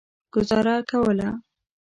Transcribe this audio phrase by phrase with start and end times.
[0.33, 1.29] ګوزاره کوله.